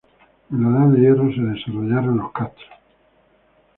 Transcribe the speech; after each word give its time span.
En 0.51 0.63
la 0.63 0.79
Edad 0.79 0.87
del 0.93 0.99
hierro, 1.01 1.31
se 1.31 1.41
desarrollaron 1.41 2.17
los 2.17 2.31
castros. 2.31 2.67